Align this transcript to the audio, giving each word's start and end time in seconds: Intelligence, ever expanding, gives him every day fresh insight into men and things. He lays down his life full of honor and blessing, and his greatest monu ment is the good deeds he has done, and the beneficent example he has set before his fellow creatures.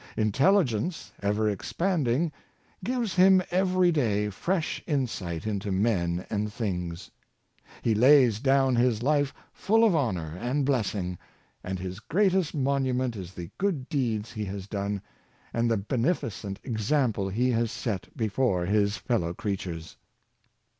Intelligence, 0.17 1.11
ever 1.21 1.47
expanding, 1.47 2.31
gives 2.83 3.13
him 3.13 3.39
every 3.51 3.91
day 3.91 4.31
fresh 4.31 4.83
insight 4.87 5.45
into 5.45 5.71
men 5.71 6.25
and 6.31 6.51
things. 6.51 7.11
He 7.83 7.93
lays 7.93 8.39
down 8.39 8.75
his 8.77 9.03
life 9.03 9.31
full 9.53 9.83
of 9.83 9.95
honor 9.95 10.35
and 10.39 10.65
blessing, 10.65 11.19
and 11.63 11.77
his 11.77 11.99
greatest 11.99 12.57
monu 12.57 12.95
ment 12.95 13.15
is 13.15 13.35
the 13.35 13.51
good 13.59 13.89
deeds 13.89 14.31
he 14.31 14.45
has 14.45 14.65
done, 14.65 15.03
and 15.53 15.69
the 15.69 15.77
beneficent 15.77 16.59
example 16.63 17.29
he 17.29 17.51
has 17.51 17.71
set 17.71 18.07
before 18.17 18.65
his 18.65 18.97
fellow 18.97 19.35
creatures. 19.35 19.97